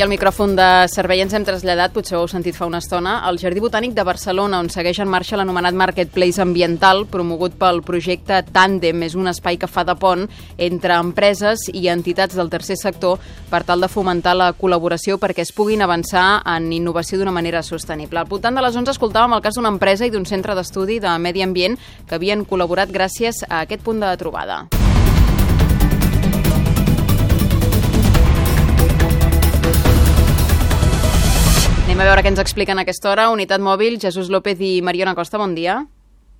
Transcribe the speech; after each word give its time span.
al 0.00 0.08
micròfon 0.08 0.54
de 0.56 0.66
servei 0.88 1.20
ens 1.20 1.34
hem 1.36 1.42
traslladat, 1.44 1.90
potser 1.92 2.14
ho 2.16 2.22
heu 2.22 2.28
sentit 2.30 2.54
fa 2.56 2.64
una 2.64 2.78
estona, 2.78 3.18
al 3.28 3.36
Jardí 3.36 3.60
Botànic 3.60 3.92
de 3.92 4.04
Barcelona, 4.06 4.60
on 4.62 4.70
segueix 4.72 5.00
en 5.02 5.10
marxa 5.10 5.36
l'anomenat 5.36 5.74
Marketplace 5.74 6.40
Ambiental, 6.40 7.02
promogut 7.10 7.58
pel 7.58 7.82
projecte 7.84 8.38
Tandem. 8.54 9.02
És 9.02 9.16
un 9.18 9.26
espai 9.28 9.58
que 9.60 9.66
fa 9.66 9.82
de 9.84 9.96
pont 9.98 10.22
entre 10.56 10.96
empreses 11.02 11.66
i 11.74 11.88
entitats 11.92 12.38
del 12.38 12.48
tercer 12.48 12.78
sector 12.80 13.18
per 13.50 13.64
tal 13.68 13.82
de 13.82 13.90
fomentar 13.92 14.36
la 14.38 14.52
col·laboració 14.56 15.18
perquè 15.20 15.42
es 15.42 15.52
puguin 15.52 15.82
avançar 15.82 16.40
en 16.54 16.70
innovació 16.72 17.18
d'una 17.18 17.34
manera 17.34 17.60
sostenible. 17.66 18.22
Al 18.22 18.30
voltant 18.30 18.54
de 18.54 18.62
les 18.64 18.78
11 18.78 18.94
escoltàvem 18.94 19.34
el 19.36 19.42
cas 19.42 19.58
d'una 19.58 19.74
empresa 19.74 20.06
i 20.06 20.14
d'un 20.14 20.24
centre 20.30 20.54
d'estudi 20.54 21.02
de 21.02 21.18
medi 21.18 21.42
ambient 21.42 21.76
que 22.06 22.16
havien 22.16 22.46
col·laborat 22.46 22.88
gràcies 22.88 23.44
a 23.48 23.66
aquest 23.66 23.82
punt 23.82 24.00
de 24.00 24.16
trobada. 24.16 24.62
A 32.02 32.06
veure 32.08 32.22
què 32.24 32.32
ens 32.32 32.40
expliquen 32.42 32.80
a 32.80 32.82
aquesta 32.82 33.12
hora. 33.12 33.28
Unitat 33.30 33.62
Mòbil, 33.62 34.00
Jesús 34.02 34.26
López 34.32 34.58
i 34.58 34.80
Mariona 34.82 35.14
Costa, 35.14 35.38
bon 35.38 35.52
dia. 35.54 35.84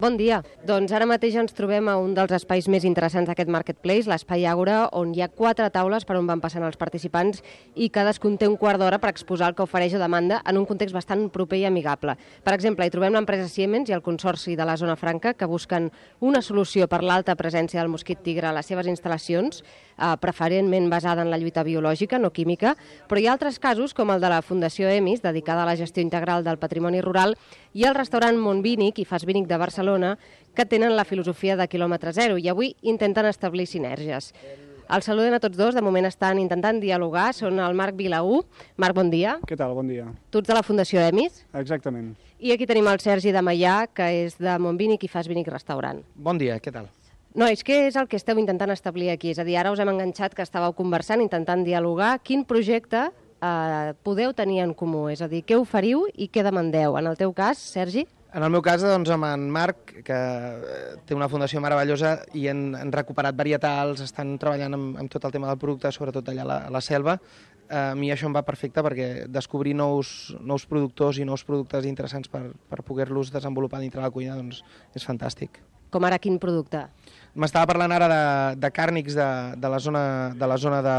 Bon 0.00 0.14
dia. 0.16 0.38
Doncs 0.64 0.94
ara 0.96 1.04
mateix 1.04 1.34
ens 1.36 1.52
trobem 1.52 1.84
a 1.92 1.98
un 2.00 2.14
dels 2.16 2.32
espais 2.32 2.64
més 2.72 2.86
interessants 2.88 3.28
d'aquest 3.28 3.50
Marketplace, 3.52 4.08
l'Espai 4.08 4.46
Àgora, 4.48 4.86
on 4.96 5.10
hi 5.12 5.20
ha 5.20 5.26
quatre 5.28 5.66
taules 5.74 6.06
per 6.08 6.14
on 6.16 6.24
van 6.24 6.40
passant 6.40 6.64
els 6.64 6.78
participants 6.80 7.42
i 7.76 7.90
cadascun 7.92 8.38
té 8.40 8.48
un 8.48 8.56
quart 8.56 8.80
d'hora 8.80 8.96
per 8.96 9.10
exposar 9.12 9.50
el 9.50 9.58
que 9.58 9.66
ofereix 9.66 9.98
a 9.98 10.00
demanda 10.00 10.38
en 10.48 10.56
un 10.56 10.64
context 10.64 10.96
bastant 10.96 11.26
proper 11.34 11.58
i 11.60 11.66
amigable. 11.68 12.14
Per 12.16 12.54
exemple, 12.56 12.86
hi 12.88 12.94
trobem 12.94 13.12
l'empresa 13.12 13.44
Siemens 13.52 13.92
i 13.92 13.96
el 13.98 14.00
Consorci 14.00 14.56
de 14.56 14.64
la 14.64 14.78
Zona 14.80 14.94
Franca 14.96 15.34
que 15.34 15.44
busquen 15.44 15.90
una 16.24 16.40
solució 16.40 16.88
per 16.88 17.02
l'alta 17.04 17.36
presència 17.36 17.82
del 17.82 17.92
mosquit 17.92 18.24
tigre 18.24 18.48
a 18.48 18.54
les 18.56 18.72
seves 18.72 18.88
instal·lacions, 18.88 19.60
eh, 19.60 20.14
preferentment 20.24 20.88
basada 20.88 21.20
en 21.20 21.28
la 21.28 21.36
lluita 21.36 21.60
biològica, 21.60 22.16
no 22.16 22.32
química, 22.32 22.72
però 23.06 23.20
hi 23.20 23.28
ha 23.28 23.36
altres 23.36 23.60
casos, 23.60 23.92
com 23.92 24.16
el 24.16 24.24
de 24.24 24.32
la 24.32 24.40
Fundació 24.40 24.88
EMIS, 24.88 25.20
dedicada 25.20 25.68
a 25.68 25.68
la 25.68 25.76
gestió 25.76 26.00
integral 26.00 26.40
del 26.42 26.56
patrimoni 26.56 27.04
rural, 27.04 27.36
i 27.74 27.84
el 27.84 27.94
restaurant 27.94 28.40
Montvínic 28.40 28.96
i 28.98 29.04
Fasvínic 29.04 29.44
de 29.46 29.60
Barcelona, 29.60 29.89
que 30.54 30.66
tenen 30.66 30.96
la 30.96 31.04
filosofia 31.04 31.56
de 31.56 31.66
quilòmetre 31.70 32.12
zero 32.12 32.38
i 32.38 32.48
avui 32.50 32.74
intenten 32.82 33.26
establir 33.26 33.66
sinergies. 33.66 34.32
Els 34.90 35.06
saludem 35.06 35.36
a 35.36 35.38
tots 35.38 35.54
dos, 35.54 35.76
de 35.76 35.82
moment 35.86 36.08
estan 36.08 36.40
intentant 36.42 36.80
dialogar, 36.82 37.28
són 37.36 37.60
el 37.62 37.76
Marc 37.78 37.94
Vilaú. 37.94 38.40
Marc, 38.76 38.96
bon 38.96 39.10
dia. 39.12 39.36
Què 39.46 39.54
tal? 39.58 39.76
Bon 39.78 39.86
dia. 39.86 40.08
Tu 40.34 40.42
ets 40.42 40.50
de 40.50 40.56
la 40.56 40.64
Fundació 40.66 40.98
EMIS. 41.04 41.44
Exactament. 41.60 42.16
I 42.42 42.50
aquí 42.56 42.66
tenim 42.66 42.88
el 42.90 42.98
Sergi 42.98 43.30
de 43.30 43.42
Maià, 43.44 43.84
que 43.94 44.08
és 44.24 44.34
de 44.42 44.56
Montvínic 44.58 45.06
i 45.06 45.12
Fasvínic 45.12 45.52
Restaurant. 45.52 46.02
Bon 46.16 46.40
dia, 46.40 46.58
què 46.58 46.74
tal? 46.74 46.90
Nois, 47.38 47.62
què 47.62 47.84
és 47.86 47.94
el 47.94 48.08
que 48.10 48.18
esteu 48.18 48.40
intentant 48.42 48.74
establir 48.74 49.12
aquí? 49.12 49.30
És 49.30 49.38
a 49.38 49.46
dir, 49.46 49.54
ara 49.60 49.70
us 49.70 49.78
hem 49.78 49.92
enganxat 49.92 50.34
que 50.34 50.42
estàveu 50.42 50.74
conversant, 50.74 51.22
intentant 51.22 51.62
dialogar. 51.62 52.16
Quin 52.26 52.42
projecte 52.42 53.04
eh, 53.06 53.92
podeu 54.02 54.34
tenir 54.34 54.64
en 54.64 54.74
comú? 54.74 55.06
És 55.12 55.22
a 55.22 55.30
dir, 55.30 55.44
què 55.46 55.54
oferiu 55.60 56.08
i 56.16 56.26
què 56.26 56.42
demandeu? 56.42 56.98
En 56.98 57.06
el 57.06 57.20
teu 57.20 57.30
cas, 57.30 57.62
Sergi? 57.62 58.08
En 58.32 58.44
el 58.46 58.50
meu 58.54 58.62
cas, 58.62 58.82
doncs, 58.84 59.10
amb 59.10 59.26
en 59.26 59.48
Marc, 59.50 59.90
que 60.06 60.16
eh, 60.16 60.90
té 61.06 61.16
una 61.16 61.26
fundació 61.30 61.58
meravellosa 61.62 62.12
i 62.38 62.44
han, 62.50 62.76
han 62.78 62.92
recuperat 62.94 63.34
varietals, 63.34 64.04
estan 64.04 64.36
treballant 64.38 64.76
amb, 64.76 65.00
amb 65.02 65.10
tot 65.10 65.24
el 65.26 65.32
tema 65.34 65.48
del 65.50 65.58
producte, 65.58 65.90
sobretot 65.90 66.30
allà 66.30 66.44
a 66.44 66.50
la, 66.50 66.58
a 66.68 66.70
la 66.76 66.82
selva, 66.84 67.16
eh, 67.66 67.80
a 67.80 67.96
mi 67.98 68.12
això 68.14 68.28
em 68.28 68.36
va 68.36 68.44
perfecte 68.46 68.84
perquè 68.86 69.08
descobrir 69.26 69.74
nous, 69.74 70.12
nous 70.46 70.66
productors 70.70 71.18
i 71.18 71.26
nous 71.26 71.42
productes 71.48 71.88
interessants 71.90 72.30
per, 72.30 72.44
per 72.70 72.84
poder-los 72.86 73.32
desenvolupar 73.34 73.82
dintre 73.82 74.04
la 74.04 74.12
cuina 74.14 74.38
doncs, 74.38 74.62
és 74.94 75.06
fantàstic. 75.06 75.58
Com 75.90 76.06
ara 76.06 76.20
quin 76.22 76.38
producte? 76.38 76.84
M'estava 77.34 77.66
parlant 77.72 77.90
ara 77.96 78.06
de, 78.12 78.22
de 78.62 78.70
càrnics 78.70 79.18
de, 79.18 79.26
de 79.58 79.74
la 79.74 79.82
zona, 79.82 80.04
de, 80.38 80.46
la 80.46 80.58
zona 80.58 80.78
de, 80.86 80.98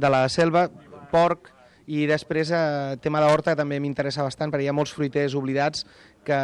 de 0.00 0.12
la 0.14 0.24
selva, 0.32 0.70
porc, 1.12 1.52
i 1.86 2.06
després 2.10 2.50
eh, 2.50 2.96
tema 3.02 3.22
d'horta 3.22 3.56
també 3.58 3.78
m'interessa 3.80 4.26
bastant 4.26 4.52
perquè 4.52 4.66
hi 4.66 4.72
ha 4.72 4.76
molts 4.76 4.94
fruiters 4.96 5.36
oblidats 5.38 5.86
que, 6.26 6.40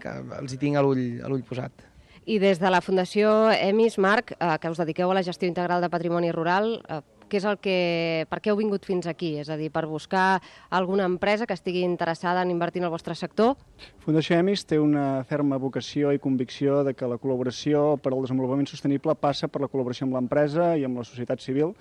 que 0.00 0.14
els 0.40 0.54
hi 0.54 0.60
tinc 0.60 0.80
a 0.80 0.84
l'ull 0.84 1.44
posat. 1.48 1.84
I 2.26 2.40
des 2.42 2.58
de 2.58 2.70
la 2.72 2.80
Fundació 2.82 3.52
EMIS, 3.54 4.00
Marc, 4.02 4.32
eh, 4.34 4.56
que 4.58 4.72
us 4.72 4.80
dediqueu 4.80 5.12
a 5.12 5.14
la 5.14 5.22
gestió 5.22 5.46
integral 5.46 5.84
de 5.84 5.92
patrimoni 5.92 6.32
rural, 6.34 6.80
eh, 6.88 7.02
què 7.26 7.40
és 7.40 7.44
el 7.46 7.58
que, 7.58 8.26
per 8.30 8.38
què 8.42 8.52
heu 8.52 8.58
vingut 8.58 8.86
fins 8.86 9.06
aquí? 9.10 9.32
És 9.40 9.50
a 9.50 9.56
dir, 9.58 9.68
per 9.74 9.84
buscar 9.90 10.40
alguna 10.70 11.06
empresa 11.10 11.46
que 11.46 11.54
estigui 11.58 11.82
interessada 11.82 12.42
en 12.42 12.50
invertir 12.50 12.82
en 12.82 12.88
el 12.88 12.94
vostre 12.94 13.14
sector? 13.18 13.56
Fundació 14.04 14.38
EMIS 14.38 14.64
té 14.70 14.78
una 14.82 15.24
ferma 15.26 15.58
vocació 15.58 16.12
i 16.14 16.22
convicció 16.22 16.82
de 16.86 16.94
que 16.94 17.10
la 17.10 17.18
col·laboració 17.18 17.96
per 18.02 18.12
al 18.12 18.22
desenvolupament 18.22 18.70
sostenible 18.70 19.14
passa 19.18 19.50
per 19.50 19.62
la 19.62 19.70
col·laboració 19.70 20.06
amb 20.06 20.18
l'empresa 20.18 20.74
i 20.78 20.86
amb 20.86 21.02
la 21.02 21.06
societat 21.06 21.42
civil 21.42 21.74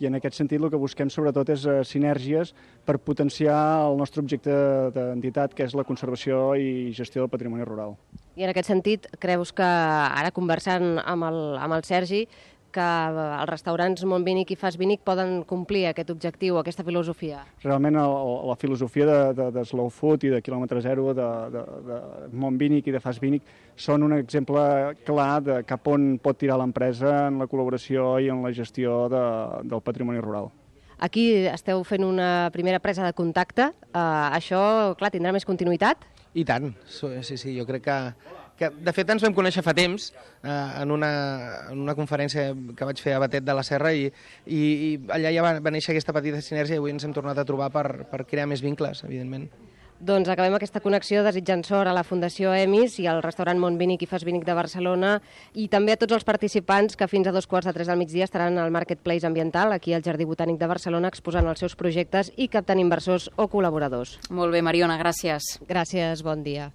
i 0.00 0.08
en 0.08 0.16
aquest 0.18 0.38
sentit 0.38 0.62
el 0.62 0.70
que 0.72 0.80
busquem 0.80 1.10
sobretot 1.12 1.52
és 1.54 1.66
uh, 1.66 1.80
sinergies 1.86 2.54
per 2.86 2.98
potenciar 2.98 3.58
el 3.88 3.98
nostre 4.00 4.22
objecte 4.22 4.54
d'entitat, 4.94 5.54
que 5.54 5.66
és 5.68 5.76
la 5.78 5.84
conservació 5.88 6.54
i 6.56 6.92
gestió 6.96 7.22
del 7.22 7.32
patrimoni 7.32 7.66
rural. 7.68 7.96
I 8.36 8.46
en 8.46 8.52
aquest 8.52 8.70
sentit, 8.70 9.06
creus 9.20 9.52
que 9.52 9.66
ara 9.66 10.32
conversant 10.32 10.96
amb 11.04 11.28
el, 11.28 11.40
amb 11.60 11.76
el 11.76 11.84
Sergi, 11.84 12.24
que 12.74 12.84
els 12.84 13.48
restaurants 13.50 14.04
Montvínic 14.08 14.54
i 14.54 14.56
Fasvínic 14.58 15.02
poden 15.06 15.42
complir 15.48 15.84
aquest 15.90 16.10
objectiu, 16.14 16.58
aquesta 16.58 16.84
filosofia? 16.86 17.42
Realment 17.64 17.98
el, 18.00 18.14
la 18.48 18.56
filosofia 18.60 19.06
de, 19.08 19.18
de, 19.38 19.50
de 19.58 19.64
Slow 19.68 19.90
Food 19.92 20.26
i 20.28 20.32
de 20.32 20.40
quilòmetre 20.44 20.80
zero, 20.84 21.10
de, 21.16 21.28
de, 21.52 21.66
de 21.90 22.00
Montvínic 22.32 22.88
i 22.88 22.96
de 22.96 23.02
Fasvínic, 23.04 23.46
són 23.76 24.02
un 24.08 24.16
exemple 24.16 24.62
clar 25.06 25.36
de 25.44 25.60
cap 25.68 25.86
on 25.92 26.16
pot 26.22 26.40
tirar 26.40 26.58
l'empresa 26.60 27.28
en 27.28 27.38
la 27.42 27.48
col·laboració 27.50 28.16
i 28.24 28.32
en 28.32 28.42
la 28.44 28.52
gestió 28.56 29.06
de, 29.12 29.22
del 29.68 29.84
patrimoni 29.84 30.20
rural. 30.24 30.50
Aquí 31.02 31.32
esteu 31.50 31.82
fent 31.82 32.04
una 32.06 32.50
primera 32.54 32.78
presa 32.78 33.02
de 33.02 33.14
contacte. 33.18 33.72
Uh, 33.90 34.30
això, 34.36 34.60
clar, 35.00 35.10
tindrà 35.10 35.32
més 35.34 35.46
continuïtat? 35.48 36.04
I 36.38 36.44
tant, 36.48 36.70
sí, 36.86 37.36
sí, 37.36 37.56
jo 37.56 37.66
crec 37.68 37.82
que 37.88 37.96
que 38.62 38.70
de 38.86 38.94
fet 38.94 39.10
ens 39.14 39.24
vam 39.26 39.34
conèixer 39.36 39.64
fa 39.66 39.74
temps 39.76 40.10
eh, 40.12 40.52
en, 40.52 40.94
una, 40.94 41.10
en 41.72 41.82
una 41.82 41.96
conferència 41.98 42.52
que 42.78 42.88
vaig 42.88 43.02
fer 43.02 43.16
a 43.16 43.24
Batet 43.24 43.44
de 43.46 43.58
la 43.58 43.66
Serra 43.66 43.92
i, 43.96 44.06
i, 44.46 44.62
i 44.62 44.94
allà 45.18 45.34
ja 45.34 45.44
va, 45.44 45.56
va 45.64 45.74
néixer 45.74 45.96
aquesta 45.96 46.14
petita 46.16 46.40
sinergia 46.44 46.78
i 46.78 46.82
avui 46.82 46.94
ens 46.94 47.04
hem 47.04 47.14
tornat 47.16 47.42
a 47.42 47.48
trobar 47.48 47.72
per, 47.74 47.86
per 48.10 48.24
crear 48.30 48.48
més 48.50 48.64
vincles, 48.64 49.04
evidentment. 49.08 49.50
Doncs 50.02 50.26
acabem 50.32 50.56
aquesta 50.56 50.80
connexió 50.82 51.20
desitjant 51.22 51.60
sort 51.62 51.86
a 51.86 51.92
la 51.94 52.02
Fundació 52.02 52.50
EMIS 52.58 52.96
i 52.98 53.06
al 53.06 53.20
restaurant 53.22 53.60
Montvínic 53.62 54.02
i 54.02 54.08
Fasvínic 54.10 54.42
de 54.48 54.56
Barcelona 54.58 55.12
i 55.54 55.68
també 55.70 55.94
a 55.94 56.00
tots 56.00 56.16
els 56.16 56.26
participants 56.26 56.98
que 56.98 57.06
fins 57.06 57.30
a 57.30 57.34
dos 57.36 57.46
quarts 57.46 57.70
de 57.70 57.76
tres 57.76 57.86
del 57.86 58.00
migdia 58.00 58.26
estaran 58.26 58.58
al 58.58 58.74
Marketplace 58.74 59.28
Ambiental 59.28 59.70
aquí 59.70 59.94
al 59.94 60.02
Jardí 60.02 60.26
Botànic 60.26 60.58
de 60.58 60.70
Barcelona 60.74 61.12
exposant 61.14 61.46
els 61.46 61.62
seus 61.62 61.78
projectes 61.78 62.32
i 62.34 62.50
captant 62.50 62.82
inversors 62.82 63.30
o 63.36 63.46
col·laboradors. 63.46 64.18
Molt 64.34 64.50
bé, 64.50 64.66
Mariona, 64.66 64.98
gràcies. 64.98 65.60
Gràcies, 65.70 66.26
bon 66.26 66.42
dia. 66.42 66.70